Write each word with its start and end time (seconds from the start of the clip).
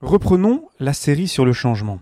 Reprenons 0.00 0.66
la 0.78 0.94
série 0.94 1.28
sur 1.28 1.44
le 1.44 1.52
changement. 1.52 2.00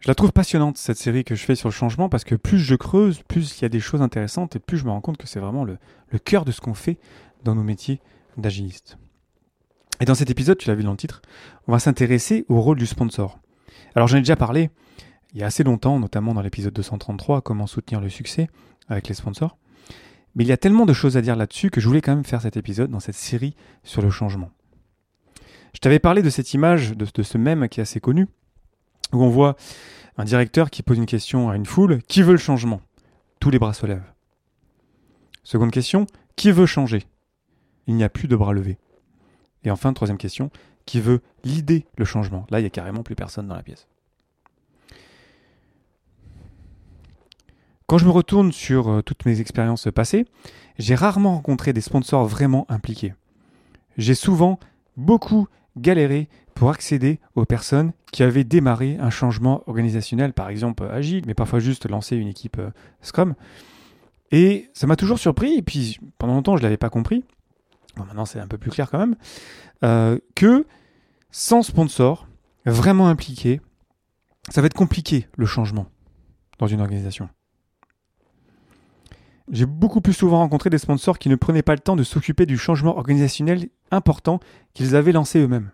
Je 0.00 0.08
la 0.08 0.14
trouve 0.14 0.32
passionnante, 0.32 0.78
cette 0.78 0.96
série 0.96 1.24
que 1.24 1.34
je 1.34 1.44
fais 1.44 1.54
sur 1.54 1.68
le 1.68 1.74
changement, 1.74 2.08
parce 2.08 2.24
que 2.24 2.34
plus 2.34 2.58
je 2.58 2.74
creuse, 2.74 3.20
plus 3.28 3.58
il 3.58 3.62
y 3.62 3.64
a 3.66 3.68
des 3.68 3.80
choses 3.80 4.00
intéressantes 4.00 4.56
et 4.56 4.58
plus 4.58 4.78
je 4.78 4.86
me 4.86 4.90
rends 4.90 5.02
compte 5.02 5.18
que 5.18 5.26
c'est 5.26 5.40
vraiment 5.40 5.64
le, 5.64 5.78
cœur 6.24 6.46
de 6.46 6.52
ce 6.52 6.62
qu'on 6.62 6.72
fait 6.72 6.98
dans 7.44 7.54
nos 7.54 7.62
métiers 7.62 8.00
d'agiliste. 8.38 8.96
Et 10.00 10.06
dans 10.06 10.14
cet 10.14 10.30
épisode, 10.30 10.56
tu 10.56 10.68
l'as 10.68 10.74
vu 10.74 10.84
dans 10.84 10.92
le 10.92 10.96
titre, 10.96 11.20
on 11.68 11.72
va 11.72 11.78
s'intéresser 11.78 12.46
au 12.48 12.62
rôle 12.62 12.78
du 12.78 12.86
sponsor. 12.86 13.38
Alors 13.94 14.08
j'en 14.08 14.16
ai 14.16 14.20
déjà 14.20 14.36
parlé 14.36 14.70
il 15.34 15.40
y 15.40 15.42
a 15.42 15.46
assez 15.46 15.64
longtemps, 15.64 16.00
notamment 16.00 16.32
dans 16.32 16.40
l'épisode 16.40 16.72
233, 16.72 17.42
comment 17.42 17.66
soutenir 17.66 18.00
le 18.00 18.08
succès 18.08 18.48
avec 18.88 19.08
les 19.08 19.14
sponsors. 19.14 19.58
Mais 20.34 20.44
il 20.44 20.48
y 20.48 20.52
a 20.52 20.56
tellement 20.56 20.86
de 20.86 20.94
choses 20.94 21.18
à 21.18 21.20
dire 21.20 21.36
là-dessus 21.36 21.68
que 21.68 21.80
je 21.80 21.88
voulais 21.88 22.00
quand 22.00 22.14
même 22.14 22.24
faire 22.24 22.40
cet 22.40 22.56
épisode 22.56 22.90
dans 22.90 23.00
cette 23.00 23.16
série 23.16 23.54
sur 23.84 24.00
le 24.00 24.08
changement. 24.08 24.50
Je 25.76 25.80
t'avais 25.80 25.98
parlé 25.98 26.22
de 26.22 26.30
cette 26.30 26.54
image, 26.54 26.96
de, 26.96 27.22
ce 27.22 27.36
mème 27.36 27.68
qui 27.68 27.80
est 27.80 27.82
assez 27.82 28.00
connu, 28.00 28.28
où 29.12 29.22
on 29.22 29.28
voit 29.28 29.56
un 30.16 30.24
directeur 30.24 30.70
qui 30.70 30.82
pose 30.82 30.96
une 30.96 31.04
question 31.04 31.50
à 31.50 31.56
une 31.56 31.66
foule, 31.66 32.00
qui 32.04 32.22
veut 32.22 32.32
le 32.32 32.38
changement? 32.38 32.80
Tous 33.40 33.50
les 33.50 33.58
bras 33.58 33.74
se 33.74 33.84
lèvent. 33.84 34.10
Seconde 35.44 35.70
question, 35.70 36.06
qui 36.34 36.50
veut 36.50 36.64
changer? 36.64 37.04
Il 37.86 37.94
n'y 37.94 38.04
a 38.04 38.08
plus 38.08 38.26
de 38.26 38.34
bras 38.34 38.54
levés. 38.54 38.78
Et 39.64 39.70
enfin, 39.70 39.92
troisième 39.92 40.16
question, 40.16 40.50
qui 40.86 40.98
veut 40.98 41.20
l'idée 41.44 41.84
le 41.98 42.06
changement? 42.06 42.46
Là, 42.48 42.58
il 42.58 42.62
n'y 42.62 42.68
a 42.68 42.70
carrément 42.70 43.02
plus 43.02 43.14
personne 43.14 43.46
dans 43.46 43.54
la 43.54 43.62
pièce. 43.62 43.86
Quand 47.86 47.98
je 47.98 48.06
me 48.06 48.12
retourne 48.12 48.50
sur 48.50 48.88
euh, 48.88 49.02
toutes 49.02 49.26
mes 49.26 49.42
expériences 49.42 49.88
passées, 49.94 50.24
j'ai 50.78 50.94
rarement 50.94 51.34
rencontré 51.34 51.74
des 51.74 51.82
sponsors 51.82 52.24
vraiment 52.24 52.64
impliqués. 52.70 53.12
J'ai 53.98 54.14
souvent 54.14 54.58
beaucoup 54.96 55.48
galéré 55.76 56.28
pour 56.54 56.70
accéder 56.70 57.20
aux 57.34 57.44
personnes 57.44 57.92
qui 58.12 58.22
avaient 58.22 58.44
démarré 58.44 58.96
un 58.98 59.10
changement 59.10 59.62
organisationnel, 59.66 60.32
par 60.32 60.48
exemple 60.48 60.84
agile, 60.84 61.24
mais 61.26 61.34
parfois 61.34 61.58
juste 61.58 61.88
lancer 61.88 62.16
une 62.16 62.28
équipe 62.28 62.58
euh, 62.58 62.70
Scrum. 63.02 63.34
Et 64.32 64.70
ça 64.72 64.86
m'a 64.86 64.96
toujours 64.96 65.18
surpris, 65.18 65.54
et 65.54 65.62
puis 65.62 66.00
pendant 66.18 66.34
longtemps 66.34 66.56
je 66.56 66.62
ne 66.62 66.64
l'avais 66.64 66.76
pas 66.76 66.90
compris, 66.90 67.24
bon, 67.96 68.04
maintenant 68.04 68.24
c'est 68.24 68.40
un 68.40 68.48
peu 68.48 68.58
plus 68.58 68.70
clair 68.70 68.90
quand 68.90 68.98
même, 68.98 69.16
euh, 69.84 70.18
que 70.34 70.66
sans 71.30 71.62
sponsor 71.62 72.26
vraiment 72.64 73.08
impliqué, 73.08 73.60
ça 74.48 74.60
va 74.60 74.66
être 74.66 74.74
compliqué 74.74 75.28
le 75.36 75.46
changement 75.46 75.86
dans 76.58 76.66
une 76.66 76.80
organisation. 76.80 77.28
J'ai 79.56 79.64
beaucoup 79.64 80.02
plus 80.02 80.12
souvent 80.12 80.40
rencontré 80.40 80.68
des 80.68 80.76
sponsors 80.76 81.18
qui 81.18 81.30
ne 81.30 81.34
prenaient 81.34 81.62
pas 81.62 81.72
le 81.72 81.80
temps 81.80 81.96
de 81.96 82.02
s'occuper 82.02 82.44
du 82.44 82.58
changement 82.58 82.98
organisationnel 82.98 83.70
important 83.90 84.38
qu'ils 84.74 84.94
avaient 84.94 85.12
lancé 85.12 85.38
eux-mêmes. 85.38 85.70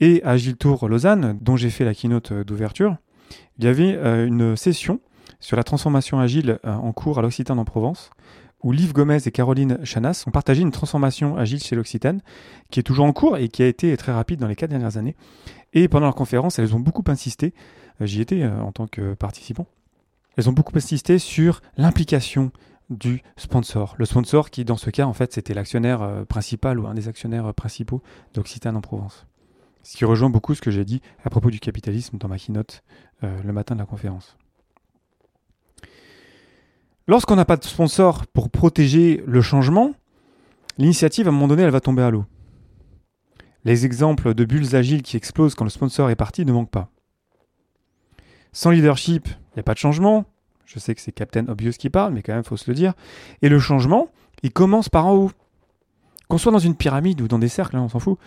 Et 0.00 0.22
à 0.22 0.30
Agile 0.30 0.56
Tour 0.56 0.88
Lausanne, 0.88 1.38
dont 1.42 1.54
j'ai 1.54 1.68
fait 1.68 1.84
la 1.84 1.92
keynote 1.92 2.32
d'ouverture, 2.32 2.96
il 3.58 3.66
y 3.66 3.68
avait 3.68 3.94
euh, 3.94 4.26
une 4.26 4.56
session 4.56 5.00
sur 5.38 5.58
la 5.58 5.64
transformation 5.64 6.18
agile 6.18 6.58
euh, 6.64 6.72
en 6.72 6.92
cours 6.92 7.18
à 7.18 7.22
l'Occitane 7.22 7.58
en 7.58 7.66
Provence, 7.66 8.08
où 8.62 8.72
Liv 8.72 8.94
Gomez 8.94 9.18
et 9.26 9.30
Caroline 9.30 9.78
Chanas 9.84 10.24
ont 10.26 10.30
partagé 10.30 10.62
une 10.62 10.70
transformation 10.70 11.36
agile 11.36 11.62
chez 11.62 11.76
l'Occitane, 11.76 12.22
qui 12.70 12.80
est 12.80 12.84
toujours 12.84 13.04
en 13.04 13.12
cours 13.12 13.36
et 13.36 13.50
qui 13.50 13.62
a 13.62 13.66
été 13.66 13.94
très 13.98 14.12
rapide 14.12 14.40
dans 14.40 14.48
les 14.48 14.56
quatre 14.56 14.70
dernières 14.70 14.96
années. 14.96 15.14
Et 15.74 15.88
pendant 15.88 16.06
leur 16.06 16.14
conférence, 16.14 16.58
elles 16.58 16.74
ont 16.74 16.80
beaucoup 16.80 17.04
insisté, 17.08 17.52
euh, 18.00 18.06
j'y 18.06 18.22
étais 18.22 18.46
en 18.46 18.72
tant 18.72 18.86
que 18.86 19.12
participant, 19.12 19.66
elles 20.36 20.48
ont 20.48 20.52
beaucoup 20.52 20.76
insisté 20.76 21.18
sur 21.18 21.60
l'implication 21.76 22.50
du 22.90 23.22
sponsor. 23.36 23.94
Le 23.98 24.04
sponsor 24.04 24.50
qui, 24.50 24.64
dans 24.64 24.76
ce 24.76 24.90
cas, 24.90 25.06
en 25.06 25.12
fait, 25.12 25.32
c'était 25.32 25.54
l'actionnaire 25.54 26.02
euh, 26.02 26.24
principal 26.24 26.78
ou 26.78 26.86
un 26.86 26.94
des 26.94 27.08
actionnaires 27.08 27.46
euh, 27.46 27.52
principaux 27.52 28.02
d'Occitane 28.34 28.76
en 28.76 28.80
Provence. 28.80 29.26
Ce 29.82 29.96
qui 29.96 30.04
rejoint 30.04 30.30
beaucoup 30.30 30.54
ce 30.54 30.60
que 30.60 30.70
j'ai 30.70 30.84
dit 30.84 31.00
à 31.24 31.30
propos 31.30 31.50
du 31.50 31.58
capitalisme 31.58 32.18
dans 32.18 32.28
ma 32.28 32.38
keynote 32.38 32.82
euh, 33.24 33.42
le 33.42 33.52
matin 33.52 33.74
de 33.74 33.80
la 33.80 33.86
conférence. 33.86 34.36
Lorsqu'on 37.08 37.36
n'a 37.36 37.44
pas 37.44 37.56
de 37.56 37.64
sponsor 37.64 38.26
pour 38.26 38.50
protéger 38.50 39.22
le 39.26 39.40
changement, 39.40 39.92
l'initiative, 40.76 41.26
à 41.26 41.30
un 41.30 41.32
moment 41.32 41.48
donné, 41.48 41.62
elle 41.62 41.70
va 41.70 41.80
tomber 41.80 42.02
à 42.02 42.10
l'eau. 42.10 42.24
Les 43.64 43.84
exemples 43.84 44.34
de 44.34 44.44
bulles 44.44 44.76
agiles 44.76 45.02
qui 45.02 45.16
explosent 45.16 45.54
quand 45.54 45.64
le 45.64 45.70
sponsor 45.70 46.10
est 46.10 46.16
parti 46.16 46.44
ne 46.44 46.52
manquent 46.52 46.70
pas. 46.70 46.90
Sans 48.56 48.70
leadership, 48.70 49.28
il 49.28 49.56
n'y 49.58 49.60
a 49.60 49.62
pas 49.64 49.74
de 49.74 49.78
changement. 49.78 50.24
Je 50.64 50.78
sais 50.78 50.94
que 50.94 51.02
c'est 51.02 51.12
Captain 51.12 51.46
Obvious 51.48 51.72
qui 51.72 51.90
parle, 51.90 52.14
mais 52.14 52.22
quand 52.22 52.32
même, 52.32 52.40
il 52.42 52.48
faut 52.48 52.56
se 52.56 52.70
le 52.70 52.74
dire. 52.74 52.94
Et 53.42 53.50
le 53.50 53.58
changement, 53.58 54.08
il 54.42 54.50
commence 54.50 54.88
par 54.88 55.04
en 55.04 55.12
haut. 55.12 55.30
Qu'on 56.28 56.38
soit 56.38 56.52
dans 56.52 56.58
une 56.58 56.74
pyramide 56.74 57.20
ou 57.20 57.28
dans 57.28 57.38
des 57.38 57.48
cercles, 57.48 57.76
hein, 57.76 57.82
on 57.82 57.90
s'en 57.90 57.98
fout. 57.98 58.18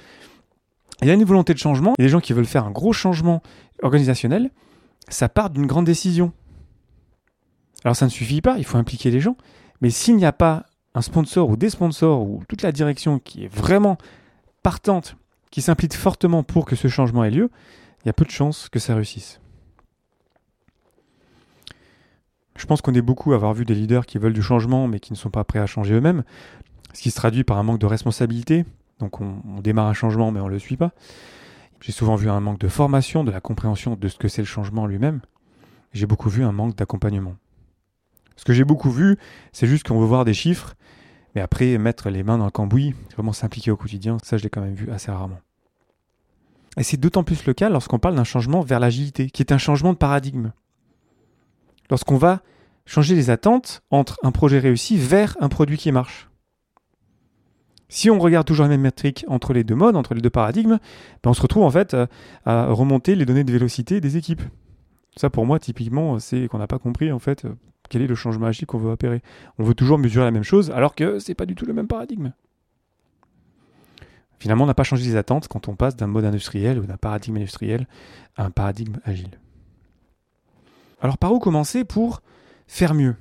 Il 1.02 1.08
y 1.08 1.12
a 1.12 1.16
une 1.16 1.24
volonté 1.24 1.56
de 1.56 1.58
changement. 1.58 1.94
A 1.94 2.04
des 2.04 2.10
gens 2.10 2.20
qui 2.20 2.34
veulent 2.34 2.46
faire 2.46 2.64
un 2.66 2.70
gros 2.70 2.94
changement 2.94 3.42
organisationnel. 3.82 4.52
Ça 5.08 5.30
part 5.30 5.50
d'une 5.50 5.66
grande 5.66 5.86
décision. 5.86 6.32
Alors 7.84 7.96
ça 7.96 8.06
ne 8.06 8.12
suffit 8.12 8.42
pas, 8.42 8.60
il 8.60 8.66
faut 8.66 8.78
impliquer 8.78 9.10
les 9.10 9.22
gens. 9.22 9.36
Mais 9.82 9.90
s'il 9.90 10.16
n'y 10.16 10.26
a 10.26 10.32
pas 10.32 10.68
un 10.94 11.02
sponsor 11.02 11.50
ou 11.50 11.58
des 11.58 11.72
sponsors 11.72 12.22
ou 12.22 12.44
toute 12.48 12.62
la 12.62 12.72
direction 12.72 13.18
qui 13.18 13.46
est 13.46 13.52
vraiment 13.52 13.98
partante, 14.62 15.16
qui 15.50 15.64
s'implique 15.64 15.96
fortement 15.96 16.44
pour 16.44 16.66
que 16.66 16.76
ce 16.76 16.88
changement 16.88 17.24
ait 17.24 17.32
lieu, 17.32 17.50
il 18.04 18.06
y 18.06 18.10
a 18.12 18.14
peu 18.14 18.26
de 18.26 18.30
chances 18.30 18.70
que 18.70 18.78
ça 18.78 18.94
réussisse. 18.94 19.40
Je 22.60 22.66
pense 22.66 22.82
qu'on 22.82 22.94
est 22.94 23.02
beaucoup 23.02 23.32
à 23.32 23.36
avoir 23.36 23.54
vu 23.54 23.64
des 23.64 23.74
leaders 23.74 24.06
qui 24.06 24.18
veulent 24.18 24.34
du 24.34 24.44
changement 24.44 24.90
mais 24.90 25.00
qui 25.00 25.14
ne 25.14 25.18
sont 25.18 25.30
pas 25.30 25.46
prêts 25.46 25.60
à 25.60 25.66
changer 25.66 25.94
eux-mêmes, 25.94 26.24
ce 26.94 27.02
qui 27.02 27.10
se 27.10 27.16
traduit 27.16 27.46
par 27.46 27.58
un 27.58 27.64
manque 27.64 27.80
de 27.80 27.86
responsabilité. 27.86 28.66
Donc 29.00 29.22
on, 29.22 29.62
démarre 29.64 29.88
un 29.88 29.94
changement 29.94 30.32
mais 30.32 30.42
on 30.42 30.48
ne 30.48 30.52
le 30.52 30.60
suit 30.60 30.76
pas. 30.76 30.92
J'ai 31.80 31.94
souvent 31.94 32.16
vu 32.16 32.30
un 32.30 32.42
manque 32.42 32.60
de 32.60 32.68
formation, 32.68 33.24
de 33.24 33.32
la 33.32 33.40
compréhension 33.40 33.96
de 33.96 34.08
ce 34.10 34.18
que 34.18 34.28
c'est 34.28 34.42
le 34.42 34.46
changement 34.46 34.86
lui-même. 34.88 35.22
J'ai 35.94 36.06
beaucoup 36.06 36.28
vu 36.28 36.44
un 36.44 36.52
manque 36.52 36.76
d'accompagnement. 36.76 37.36
Ce 38.36 38.44
que 38.44 38.52
j'ai 38.52 38.66
beaucoup 38.66 38.92
vu, 38.92 39.18
c'est 39.54 39.66
juste 39.66 39.88
qu'on 39.88 40.00
veut 40.00 40.06
voir 40.06 40.26
des 40.26 40.34
chiffres, 40.34 40.76
mais 41.36 41.42
après 41.42 41.78
mettre 41.78 42.10
les 42.10 42.24
mains 42.24 42.38
dans 42.38 42.46
le 42.46 42.52
cambouis, 42.52 42.94
vraiment 43.14 43.32
s'impliquer 43.32 43.72
au 43.72 43.78
quotidien, 43.78 44.18
ça 44.22 44.36
je 44.36 44.44
l'ai 44.44 44.50
quand 44.50 44.62
même 44.62 44.76
vu 44.76 44.92
assez 44.92 45.12
rarement. 45.12 45.40
Et 46.76 46.84
c'est 46.84 46.98
d'autant 46.98 47.24
plus 47.24 47.46
le 47.46 47.54
cas 47.54 47.70
lorsqu'on 47.70 48.00
parle 48.00 48.16
d'un 48.16 48.26
changement 48.26 48.60
vers 48.60 48.82
l'agilité, 48.82 49.30
qui 49.30 49.42
est 49.42 49.54
un 49.54 49.58
changement 49.58 49.94
de 49.94 49.98
paradigme 49.98 50.52
lorsqu'on 51.90 52.18
va 52.18 52.42
changer 52.86 53.16
les 53.16 53.30
attentes 53.30 53.82
entre 53.92 54.18
un 54.24 54.32
projet 54.32 54.60
réussi 54.60 54.98
vers 54.98 55.38
un 55.40 55.50
produit 55.50 55.78
qui 55.78 55.92
marche. 55.92 56.30
Si 57.88 58.10
on 58.10 58.20
regarde 58.20 58.46
toujours 58.46 58.66
la 58.66 58.70
même 58.70 58.82
métrique 58.82 59.26
entre 59.28 59.52
les 59.52 59.64
deux 59.64 59.76
modes, 59.76 59.96
entre 59.96 60.14
les 60.14 60.22
deux 60.22 60.30
paradigmes, 60.30 60.78
ben 61.24 61.32
on 61.32 61.34
se 61.34 61.42
retrouve 61.42 61.64
en 61.64 61.72
fait 61.72 61.96
euh, 61.96 62.06
à 62.46 62.68
remonter 62.68 63.16
les 63.16 63.26
données 63.26 63.44
de 63.44 63.52
vélocité 63.52 64.00
des 64.00 64.16
équipes. 64.16 64.44
Ça 65.16 65.30
pour 65.30 65.46
moi 65.46 65.60
typiquement 65.60 66.20
c'est 66.20 66.48
qu'on 66.48 66.60
n'a 66.60 66.68
pas 66.68 66.78
compris 66.78 67.12
en 67.12 67.20
fait 67.20 67.46
euh, 67.46 67.56
quel 67.90 68.04
est 68.04 68.08
le 68.08 68.16
changement 68.16 68.46
agile 68.46 68.68
qu'on 68.68 68.78
veut 68.78 68.92
opérer. 68.92 69.22
On 69.58 69.64
veut 69.64 69.74
toujours 69.74 69.98
mesurer 69.98 70.26
la 70.26 70.32
même 70.32 70.44
chose 70.44 70.70
alors 70.72 70.94
que 70.94 71.18
c'est 71.18 71.34
pas 71.34 71.48
du 71.48 71.56
tout 71.56 71.66
le 71.66 71.74
même 71.74 71.88
paradigme. 71.88 72.32
Finalement, 74.40 74.64
on 74.64 74.68
n'a 74.68 74.74
pas 74.74 74.84
changé 74.84 75.04
les 75.04 75.18
attentes 75.18 75.50
quand 75.50 75.68
on 75.68 75.76
passe 75.76 75.98
d'un 75.98 76.08
mode 76.08 76.24
industriel 76.24 76.80
ou 76.80 76.86
d'un 76.86 76.96
paradigme 76.96 77.36
industriel 77.36 77.88
à 78.38 78.46
un 78.46 78.52
paradigme 78.52 78.98
agile. 79.04 79.38
Alors 81.02 81.18
par 81.18 81.34
où 81.34 81.40
commencer 81.40 81.86
pour 81.86 82.22
faire 82.68 82.94
mieux? 82.94 83.16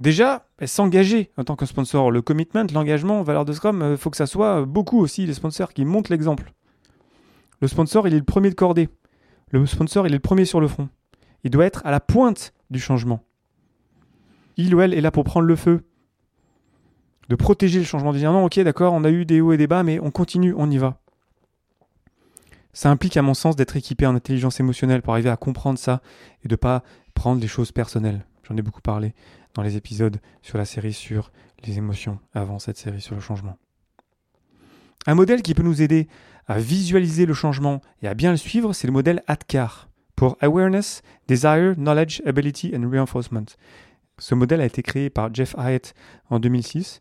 Déjà, 0.00 0.46
s'engager 0.64 1.30
en 1.36 1.44
tant 1.44 1.56
que 1.56 1.66
sponsor. 1.66 2.10
Le 2.10 2.22
commitment, 2.22 2.66
l'engagement, 2.72 3.22
valeur 3.22 3.44
de 3.44 3.52
Scrum, 3.52 3.78
il 3.80 3.82
euh, 3.82 3.96
faut 3.98 4.08
que 4.08 4.16
ça 4.16 4.26
soit 4.26 4.64
beaucoup 4.64 4.98
aussi 4.98 5.26
les 5.26 5.34
sponsors 5.34 5.74
qui 5.74 5.84
montrent 5.84 6.10
l'exemple. 6.10 6.52
Le 7.60 7.68
sponsor, 7.68 8.08
il 8.08 8.14
est 8.14 8.18
le 8.18 8.24
premier 8.24 8.48
de 8.48 8.54
cordée. 8.54 8.88
Le 9.50 9.66
sponsor, 9.66 10.06
il 10.06 10.12
est 10.12 10.16
le 10.16 10.20
premier 10.20 10.46
sur 10.46 10.60
le 10.60 10.68
front. 10.68 10.88
Il 11.44 11.50
doit 11.50 11.66
être 11.66 11.82
à 11.84 11.90
la 11.90 12.00
pointe 12.00 12.54
du 12.70 12.80
changement. 12.80 13.20
Il 14.56 14.74
ou 14.74 14.80
elle 14.80 14.94
est 14.94 15.00
là 15.00 15.10
pour 15.10 15.24
prendre 15.24 15.46
le 15.46 15.56
feu, 15.56 15.82
de 17.28 17.36
protéger 17.36 17.78
le 17.78 17.84
changement, 17.84 18.12
de 18.12 18.18
dire 18.18 18.32
non, 18.32 18.44
ok, 18.44 18.58
d'accord, 18.60 18.92
on 18.92 19.04
a 19.04 19.10
eu 19.10 19.24
des 19.24 19.40
hauts 19.40 19.52
et 19.52 19.56
des 19.56 19.66
bas, 19.66 19.82
mais 19.82 20.00
on 20.00 20.10
continue, 20.10 20.54
on 20.56 20.70
y 20.70 20.78
va. 20.78 20.98
Ça 22.72 22.90
implique, 22.90 23.16
à 23.16 23.22
mon 23.22 23.34
sens, 23.34 23.56
d'être 23.56 23.76
équipé 23.76 24.06
en 24.06 24.14
intelligence 24.14 24.60
émotionnelle 24.60 25.02
pour 25.02 25.12
arriver 25.12 25.30
à 25.30 25.36
comprendre 25.36 25.78
ça 25.78 26.00
et 26.44 26.48
de 26.48 26.54
ne 26.54 26.56
pas 26.56 26.82
prendre 27.14 27.40
les 27.40 27.48
choses 27.48 27.72
personnelles. 27.72 28.24
J'en 28.48 28.56
ai 28.56 28.62
beaucoup 28.62 28.80
parlé 28.80 29.14
dans 29.54 29.62
les 29.62 29.76
épisodes 29.76 30.20
sur 30.42 30.58
la 30.58 30.64
série 30.64 30.92
sur 30.92 31.32
les 31.64 31.78
émotions 31.78 32.18
avant 32.34 32.58
cette 32.58 32.78
série 32.78 33.00
sur 33.00 33.14
le 33.14 33.20
changement. 33.20 33.56
Un 35.06 35.14
modèle 35.14 35.42
qui 35.42 35.54
peut 35.54 35.62
nous 35.62 35.82
aider 35.82 36.08
à 36.46 36.58
visualiser 36.58 37.26
le 37.26 37.34
changement 37.34 37.80
et 38.02 38.08
à 38.08 38.14
bien 38.14 38.30
le 38.30 38.36
suivre, 38.36 38.72
c'est 38.72 38.86
le 38.86 38.92
modèle 38.92 39.22
ADKAR 39.26 39.88
pour 40.16 40.36
Awareness, 40.40 41.02
Desire, 41.28 41.74
Knowledge, 41.76 42.22
Ability 42.26 42.72
and 42.76 42.88
Reinforcement. 42.90 43.46
Ce 44.18 44.34
modèle 44.34 44.60
a 44.60 44.66
été 44.66 44.82
créé 44.82 45.08
par 45.08 45.32
Jeff 45.32 45.54
Hyatt 45.56 45.94
en 46.28 46.38
2006 46.38 47.00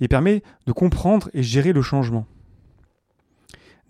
et 0.00 0.08
permet 0.08 0.42
de 0.66 0.72
comprendre 0.72 1.30
et 1.32 1.42
gérer 1.42 1.72
le 1.72 1.80
changement. 1.80 2.26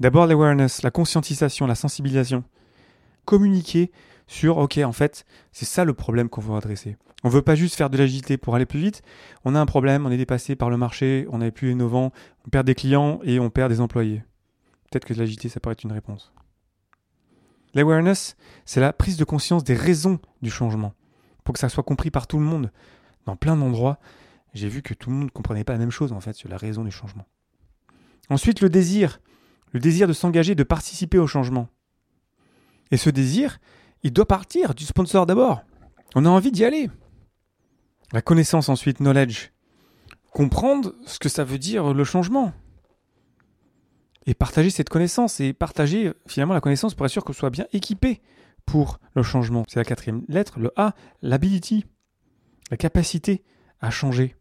D'abord 0.00 0.26
l'awareness, 0.26 0.82
la 0.82 0.90
conscientisation, 0.90 1.66
la 1.66 1.74
sensibilisation. 1.74 2.44
Communiquer 3.24 3.90
sur, 4.26 4.58
ok, 4.58 4.78
en 4.78 4.92
fait, 4.92 5.24
c'est 5.52 5.64
ça 5.64 5.84
le 5.84 5.94
problème 5.94 6.28
qu'on 6.28 6.40
veut 6.40 6.54
adresser. 6.54 6.96
On 7.24 7.28
ne 7.28 7.32
veut 7.32 7.42
pas 7.42 7.56
juste 7.56 7.74
faire 7.74 7.90
de 7.90 7.98
l'agilité 7.98 8.36
pour 8.36 8.54
aller 8.54 8.66
plus 8.66 8.78
vite. 8.78 9.02
On 9.44 9.54
a 9.56 9.60
un 9.60 9.66
problème, 9.66 10.06
on 10.06 10.10
est 10.10 10.16
dépassé 10.16 10.54
par 10.54 10.70
le 10.70 10.76
marché, 10.76 11.26
on 11.30 11.38
n'est 11.38 11.50
plus 11.50 11.72
innovant, 11.72 12.12
on 12.46 12.50
perd 12.50 12.66
des 12.66 12.76
clients 12.76 13.18
et 13.24 13.40
on 13.40 13.50
perd 13.50 13.72
des 13.72 13.80
employés. 13.80 14.22
Peut-être 14.90 15.04
que 15.04 15.14
l'agilité, 15.14 15.48
ça 15.48 15.58
pourrait 15.58 15.72
être 15.72 15.82
une 15.82 15.92
réponse. 15.92 16.32
L'awareness, 17.74 18.36
c'est 18.64 18.80
la 18.80 18.92
prise 18.92 19.16
de 19.16 19.24
conscience 19.24 19.64
des 19.64 19.74
raisons 19.74 20.20
du 20.42 20.50
changement, 20.50 20.94
pour 21.44 21.52
que 21.52 21.58
ça 21.58 21.68
soit 21.68 21.82
compris 21.82 22.10
par 22.10 22.26
tout 22.26 22.38
le 22.38 22.44
monde. 22.44 22.70
Dans 23.26 23.36
plein 23.36 23.56
d'endroits, 23.56 23.98
j'ai 24.54 24.68
vu 24.68 24.80
que 24.82 24.94
tout 24.94 25.10
le 25.10 25.16
monde 25.16 25.26
ne 25.26 25.30
comprenait 25.30 25.64
pas 25.64 25.74
la 25.74 25.78
même 25.78 25.90
chose, 25.90 26.12
en 26.12 26.20
fait, 26.20 26.34
sur 26.34 26.48
la 26.48 26.56
raison 26.56 26.84
du 26.84 26.90
changement. 26.90 27.26
Ensuite, 28.30 28.60
le 28.60 28.70
désir. 28.70 29.20
Le 29.72 29.80
désir 29.80 30.08
de 30.08 30.12
s'engager, 30.12 30.54
de 30.54 30.62
participer 30.62 31.18
au 31.18 31.26
changement. 31.26 31.68
Et 32.90 32.96
ce 32.96 33.10
désir, 33.10 33.58
il 34.02 34.12
doit 34.12 34.26
partir 34.26 34.74
du 34.74 34.84
sponsor 34.84 35.26
d'abord. 35.26 35.62
On 36.14 36.24
a 36.24 36.28
envie 36.28 36.52
d'y 36.52 36.64
aller. 36.64 36.90
La 38.12 38.22
connaissance 38.22 38.68
ensuite, 38.68 38.98
knowledge. 38.98 39.50
Comprendre 40.32 40.94
ce 41.04 41.18
que 41.18 41.28
ça 41.28 41.44
veut 41.44 41.58
dire 41.58 41.92
le 41.92 42.04
changement. 42.04 42.52
Et 44.26 44.34
partager 44.34 44.70
cette 44.70 44.88
connaissance 44.88 45.40
et 45.40 45.52
partager 45.52 46.12
finalement 46.26 46.54
la 46.54 46.60
connaissance 46.60 46.94
pour 46.94 47.06
être 47.06 47.12
sûr 47.12 47.24
qu'on 47.24 47.32
soit 47.32 47.50
bien 47.50 47.66
équipé 47.72 48.20
pour 48.66 49.00
le 49.14 49.22
changement. 49.22 49.64
C'est 49.68 49.80
la 49.80 49.84
quatrième 49.84 50.22
lettre, 50.28 50.58
le 50.58 50.72
A, 50.76 50.94
l'ability, 51.22 51.86
la 52.70 52.76
capacité 52.76 53.42
à 53.80 53.90
changer. 53.90 54.36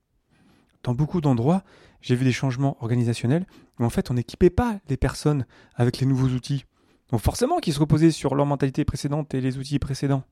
Dans 0.84 0.94
beaucoup 0.94 1.22
d'endroits, 1.22 1.64
j'ai 2.07 2.15
vu 2.15 2.24
des 2.24 2.31
changements 2.31 2.77
organisationnels 2.80 3.45
où 3.80 3.83
en 3.83 3.89
fait 3.89 4.09
on 4.09 4.13
n'équipait 4.13 4.50
pas 4.50 4.80
les 4.88 4.95
personnes 4.95 5.45
avec 5.75 6.00
les 6.00 6.06
nouveaux 6.06 6.30
outils. 6.30 6.63
Donc 7.12 7.19
forcément 7.19 7.57
qu'ils 7.57 7.74
se 7.74 7.81
reposaient 7.81 8.12
sur 8.12 8.33
leur 8.33 8.45
mentalité 8.45 8.86
précédente 8.86 9.33
et 9.33 9.42
les 9.42 9.57
outils 9.57 9.77
précédents. 9.77 10.24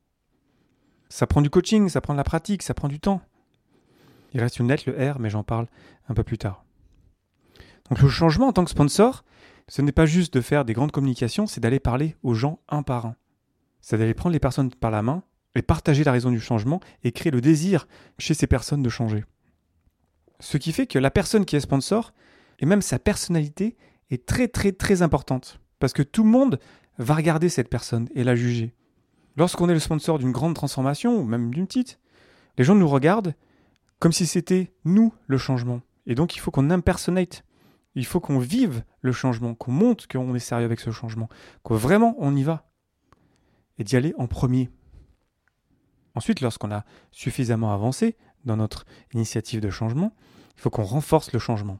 Ça 1.10 1.28
prend 1.28 1.42
du 1.42 1.50
coaching, 1.50 1.90
ça 1.90 2.00
prend 2.00 2.14
de 2.14 2.18
la 2.18 2.24
pratique, 2.24 2.64
ça 2.64 2.74
prend 2.74 2.88
du 2.88 3.02
temps. 3.02 3.22
Il 4.34 4.40
reste 4.40 4.60
une 4.60 4.70
lettre, 4.70 4.90
le 4.90 5.12
R, 5.12 5.20
mais 5.20 5.30
j'en 5.30 5.44
parle 5.44 5.68
un 6.08 6.14
peu 6.14 6.24
plus 6.24 6.38
tard. 6.38 6.64
Donc 7.90 8.02
le 8.02 8.08
changement 8.08 8.48
en 8.48 8.54
tant 8.54 8.64
que 8.64 8.72
sponsor, 8.72 9.26
ce 9.68 9.82
n'est 9.82 9.92
pas 9.92 10.06
juste 10.06 10.34
de 10.34 10.40
faire 10.40 10.64
des 10.64 10.72
grandes 10.72 10.94
communications, 10.94 11.46
c'est 11.46 11.60
d'aller 11.60 11.82
parler 11.82 12.16
aux 12.24 12.36
gens 12.36 12.60
un 12.70 12.84
par 12.84 13.06
un. 13.06 13.18
C'est 13.82 13.98
d'aller 13.98 14.14
prendre 14.14 14.32
les 14.32 14.40
personnes 14.40 14.74
par 14.74 14.92
la 14.92 15.02
main 15.02 15.24
et 15.56 15.62
partager 15.62 16.06
la 16.06 16.14
raison 16.14 16.32
du 16.32 16.40
changement 16.40 16.80
et 17.04 17.12
créer 17.12 17.34
le 17.34 17.42
désir 17.42 17.86
chez 18.18 18.34
ces 18.34 18.48
personnes 18.48 18.82
de 18.82 18.90
changer. 18.90 19.26
Ce 20.40 20.58
qui 20.58 20.72
fait 20.72 20.88
que 20.88 21.00
la 21.00 21.12
personne 21.12 21.46
qui 21.46 21.56
est 21.56 21.62
sponsor, 21.62 22.14
et 22.60 22.66
même 22.66 22.82
sa 22.82 23.00
personnalité, 23.00 23.78
est 24.10 24.26
très 24.26 24.48
très 24.48 24.72
très 24.72 25.02
importante. 25.02 25.60
Parce 25.80 25.94
que 25.94 26.04
tout 26.04 26.24
le 26.24 26.30
monde 26.30 26.60
va 26.98 27.16
regarder 27.16 27.50
cette 27.50 27.70
personne 27.70 28.10
et 28.16 28.24
la 28.24 28.36
juger. 28.36 28.74
Lorsqu'on 29.38 29.70
est 29.70 29.74
le 29.74 29.80
sponsor 29.80 30.20
d'une 30.20 30.32
grande 30.32 30.56
transformation, 30.56 31.20
ou 31.20 31.24
même 31.24 31.54
d'une 31.54 31.68
petite, 31.68 32.00
les 32.58 32.64
gens 32.64 32.76
nous 32.76 32.88
regardent 32.88 33.36
comme 34.00 34.14
si 34.14 34.26
c'était 34.26 34.74
nous 34.86 35.14
le 35.28 35.38
changement. 35.38 35.82
Et 36.06 36.16
donc 36.16 36.36
il 36.36 36.40
faut 36.40 36.52
qu'on 36.52 36.70
impersonate. 36.70 37.44
Il 37.96 38.06
faut 38.06 38.20
qu'on 38.20 38.40
vive 38.40 38.84
le 39.02 39.12
changement, 39.12 39.56
qu'on 39.56 39.72
montre 39.72 40.08
qu'on 40.08 40.36
est 40.36 40.40
sérieux 40.40 40.66
avec 40.66 40.80
ce 40.80 40.92
changement, 40.92 41.30
que 41.64 41.74
vraiment 41.74 42.16
on 42.18 42.36
y 42.36 42.44
va. 42.44 42.70
Et 43.78 43.84
d'y 43.84 43.96
aller 43.96 44.14
en 44.18 44.28
premier. 44.28 44.70
Ensuite, 46.14 46.40
lorsqu'on 46.40 46.72
a 46.72 46.86
suffisamment 47.12 47.74
avancé 47.74 48.16
dans 48.46 48.58
notre 48.58 48.86
initiative 49.14 49.62
de 49.62 49.70
changement, 49.70 50.14
il 50.56 50.62
faut 50.62 50.70
qu'on 50.70 50.84
renforce 50.84 51.32
le 51.34 51.40
changement 51.40 51.80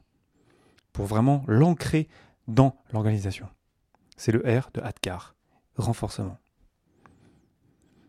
pour 0.92 1.06
vraiment 1.06 1.44
l'ancrer 1.46 2.08
dans 2.48 2.76
l'organisation. 2.92 3.48
C'est 4.16 4.32
le 4.32 4.40
R 4.40 4.70
de 4.74 4.80
Adkar, 4.80 5.34
renforcement. 5.76 6.38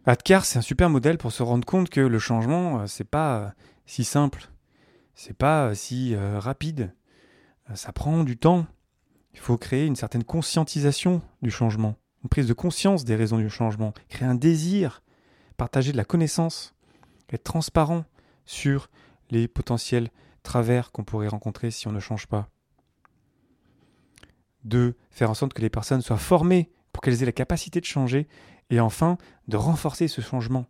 Adkar, 0.05 0.45
c'est 0.45 0.57
un 0.57 0.61
super 0.61 0.89
modèle 0.89 1.17
pour 1.17 1.33
se 1.33 1.43
rendre 1.43 1.65
compte 1.65 1.89
que 1.89 1.99
le 1.99 2.17
changement, 2.17 2.79
euh, 2.79 2.87
c'est 2.87 3.03
pas 3.03 3.39
euh, 3.39 3.49
si 3.85 4.05
simple, 4.05 4.49
c'est 5.15 5.35
pas 5.35 5.67
euh, 5.67 5.73
si 5.73 6.15
rapide, 6.15 6.93
ça 7.73 7.91
prend 7.91 8.23
du 8.23 8.37
temps. 8.37 8.65
Il 9.33 9.39
faut 9.39 9.57
créer 9.57 9.85
une 9.85 9.97
certaine 9.97 10.23
conscientisation 10.23 11.21
du 11.41 11.51
changement, 11.51 11.95
une 12.23 12.29
prise 12.29 12.47
de 12.47 12.53
conscience 12.53 13.03
des 13.03 13.17
raisons 13.17 13.37
du 13.37 13.49
changement, 13.49 13.93
créer 14.07 14.27
un 14.27 14.35
désir, 14.35 15.03
partager 15.57 15.91
de 15.91 15.97
la 15.97 16.05
connaissance, 16.05 16.73
être 17.29 17.43
transparent 17.43 18.05
sur 18.47 18.89
les 19.29 19.47
potentiels 19.47 20.09
travers 20.41 20.91
qu'on 20.91 21.03
pourrait 21.03 21.27
rencontrer 21.27 21.69
si 21.69 21.87
on 21.87 21.91
ne 21.91 21.99
change 21.99 22.25
pas. 22.25 22.49
De 24.63 24.95
faire 25.11 25.29
en 25.29 25.35
sorte 25.35 25.53
que 25.53 25.61
les 25.61 25.69
personnes 25.69 26.01
soient 26.01 26.17
formées 26.17 26.71
pour 26.91 27.01
qu'elles 27.01 27.21
aient 27.21 27.27
la 27.27 27.31
capacité 27.31 27.79
de 27.79 27.85
changer 27.85 28.27
et 28.69 28.79
enfin 28.79 29.17
de 29.47 29.57
renforcer 29.57 30.07
ce 30.07 30.21
changement. 30.21 30.65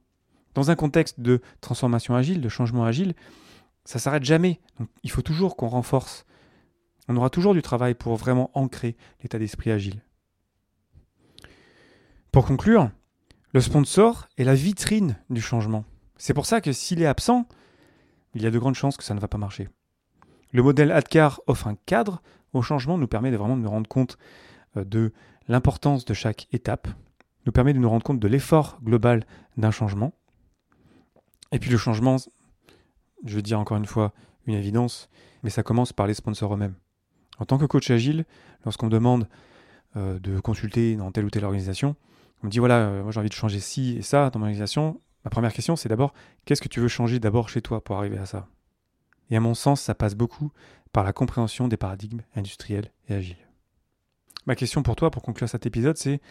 Dans 0.56 0.72
un 0.72 0.76
contexte 0.76 1.20
de 1.20 1.42
transformation 1.62 2.16
agile, 2.16 2.42
de 2.42 2.50
changement 2.50 2.84
agile, 2.84 3.14
ça 3.86 4.00
s'arrête 4.00 4.24
jamais. 4.24 4.60
Il 5.04 5.12
faut 5.12 5.22
toujours 5.22 5.56
qu'on 5.56 5.68
renforce. 5.68 6.26
On 7.08 7.16
aura 7.16 7.30
toujours 7.30 7.54
du 7.54 7.62
travail 7.62 7.94
pour 7.94 8.16
vraiment 8.16 8.52
ancrer 8.54 8.98
l'état 9.22 9.40
d'esprit 9.40 9.72
agile. 9.72 10.02
Pour 12.32 12.46
conclure, 12.46 12.92
le 13.54 13.62
sponsor 13.62 14.28
est 14.38 14.44
la 14.44 14.56
vitrine 14.56 15.16
du 15.30 15.42
changement. 15.42 15.86
C'est 16.18 16.34
pour 16.34 16.46
ça 16.46 16.62
que 16.62 16.74
s'il 16.74 17.02
est 17.02 17.06
absent, 17.06 17.48
il 18.38 18.44
y 18.44 18.48
a 18.48 18.52
de 18.52 18.60
grandes 18.60 18.76
chances 18.76 18.98
que 18.98 19.04
ça 19.04 19.16
ne 19.16 19.20
va 19.20 19.28
pas 19.28 19.40
marcher. 19.40 19.68
Le 20.52 20.64
modèle 20.64 20.92
ADCAR 20.92 21.42
offre 21.48 21.68
un 21.68 21.76
cadre 21.76 22.22
au 22.54 22.62
changement, 22.62 22.98
nous 22.98 23.08
permet 23.08 23.32
de 23.32 23.38
vraiment 23.38 23.58
de 23.58 23.62
nous 23.64 23.70
rendre 23.70 23.90
compte 23.90 24.18
euh, 24.78 24.86
de 24.86 25.12
l'importance 25.48 26.06
de 26.06 26.14
chaque 26.14 26.48
étape, 26.52 26.88
nous 27.46 27.52
permet 27.52 27.74
de 27.74 27.80
nous 27.80 27.90
rendre 27.90 28.04
compte 28.04 28.20
de 28.20 28.28
l'effort 28.28 28.80
global 28.84 29.26
d'un 29.58 29.72
changement. 29.72 30.14
Et 31.52 31.60
puis 31.60 31.72
le 31.72 31.78
changement, 31.78 32.18
je 33.26 33.36
veux 33.36 33.42
dire 33.42 33.60
encore 33.60 33.78
une 33.78 33.86
fois 33.86 34.14
une 34.46 34.54
évidence, 34.54 35.10
mais 35.44 35.50
ça 35.50 35.64
commence 35.64 35.94
par 35.94 36.08
les 36.08 36.14
sponsors 36.14 36.54
eux-mêmes. 36.54 36.76
En 37.40 37.46
tant 37.46 37.58
que 37.58 37.66
coach 37.66 37.90
agile, 37.90 38.26
lorsqu'on 38.66 38.88
me 38.88 38.92
demande 38.92 39.28
euh, 39.96 40.20
de 40.20 40.40
consulter 40.40 40.96
dans 40.96 41.12
telle 41.12 41.26
ou 41.26 41.30
telle 41.30 41.46
organisation, 41.46 41.96
on 42.44 42.48
me 42.48 42.52
dit 42.52 42.60
voilà, 42.60 42.88
euh, 42.88 43.04
moi 43.04 43.12
j'ai 43.12 43.20
envie 43.20 43.30
de 43.30 43.34
changer 43.34 43.60
ci 43.60 43.98
et 43.98 44.02
ça 44.02 44.30
dans 44.30 44.40
mon 44.40 44.46
organisation, 44.46 45.02
Ma 45.26 45.30
première 45.30 45.54
question, 45.54 45.76
c'est 45.76 45.90
d'abord, 45.90 46.14
qu'est-ce 46.46 46.62
que 46.62 46.68
tu 46.68 46.80
veux 46.80 46.88
changer 46.88 47.20
d'abord 47.20 47.50
chez 47.50 47.62
toi 47.62 47.84
pour 47.84 47.98
arriver 47.98 48.18
à 48.18 48.26
ça? 48.26 48.48
Et 49.30 49.36
à 49.36 49.40
mon 49.40 49.54
sens, 49.54 49.82
ça 49.82 49.96
passe 49.96 50.16
beaucoup 50.16 50.52
par 50.94 51.04
la 51.04 51.14
compréhension 51.14 51.68
des 51.68 51.78
paradigmes 51.78 52.22
industriels 52.36 52.92
et 53.10 53.14
agiles. 53.14 53.36
Ma 54.46 54.56
question 54.56 54.82
pour 54.82 54.96
toi, 54.96 55.12
pour 55.12 55.24
conclure 55.24 55.50
cet 55.50 55.66
épisode, 55.66 55.98
c'est 55.98 56.22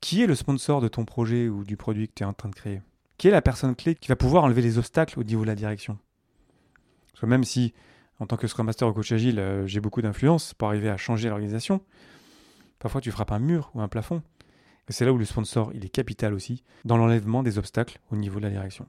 qui 0.00 0.22
est 0.22 0.26
le 0.26 0.34
sponsor 0.34 0.80
de 0.80 0.88
ton 0.88 1.04
projet 1.04 1.48
ou 1.48 1.64
du 1.64 1.76
produit 1.76 2.08
que 2.08 2.14
tu 2.14 2.22
es 2.22 2.26
en 2.26 2.32
train 2.32 2.48
de 2.48 2.54
créer? 2.54 2.80
Qui 3.18 3.28
est 3.28 3.32
la 3.32 3.42
personne 3.42 3.76
clé 3.76 3.94
qui 3.94 4.08
va 4.08 4.16
pouvoir 4.16 4.44
enlever 4.44 4.62
les 4.62 4.78
obstacles 4.78 5.20
au 5.20 5.24
niveau 5.24 5.42
de 5.42 5.48
la 5.48 5.54
direction? 5.54 5.98
Parce 7.12 7.24
même 7.24 7.44
si, 7.44 7.74
en 8.18 8.26
tant 8.26 8.36
que 8.36 8.46
Scrum 8.46 8.66
Master 8.66 8.88
ou 8.88 8.92
coach 8.92 9.12
agile, 9.12 9.38
euh, 9.38 9.66
j'ai 9.66 9.80
beaucoup 9.80 10.00
d'influence 10.00 10.54
pour 10.54 10.68
arriver 10.68 10.88
à 10.88 10.96
changer 10.96 11.28
l'organisation, 11.28 11.82
parfois 12.78 13.00
tu 13.00 13.10
frappes 13.10 13.32
un 13.32 13.38
mur 13.38 13.70
ou 13.74 13.82
un 13.82 13.88
plafond. 13.88 14.22
C'est 14.88 15.04
là 15.04 15.12
où 15.12 15.18
le 15.18 15.24
sponsor 15.24 15.72
est 15.72 15.88
capital 15.88 16.32
aussi, 16.32 16.62
dans 16.84 16.96
l'enlèvement 16.96 17.42
des 17.42 17.58
obstacles 17.58 18.00
au 18.10 18.16
niveau 18.16 18.38
de 18.38 18.44
la 18.44 18.50
direction. 18.50 18.86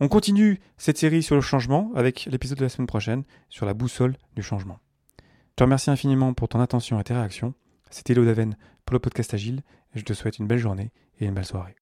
On 0.00 0.08
continue 0.08 0.60
cette 0.78 0.98
série 0.98 1.22
sur 1.22 1.36
le 1.36 1.40
changement 1.40 1.92
avec 1.94 2.24
l'épisode 2.24 2.58
de 2.58 2.64
la 2.64 2.68
semaine 2.68 2.88
prochaine 2.88 3.22
sur 3.48 3.66
la 3.66 3.74
boussole 3.74 4.16
du 4.34 4.42
changement. 4.42 4.80
Je 5.50 5.56
te 5.56 5.62
remercie 5.62 5.90
infiniment 5.90 6.34
pour 6.34 6.48
ton 6.48 6.60
attention 6.60 6.98
et 6.98 7.04
tes 7.04 7.14
réactions. 7.14 7.54
C'était 7.90 8.14
Daven 8.14 8.56
pour 8.84 8.94
le 8.94 9.00
podcast 9.00 9.34
Agile 9.34 9.62
et 9.94 9.98
je 9.98 10.04
te 10.04 10.12
souhaite 10.12 10.38
une 10.38 10.46
belle 10.46 10.58
journée 10.58 10.90
et 11.20 11.26
une 11.26 11.34
belle 11.34 11.44
soirée. 11.44 11.76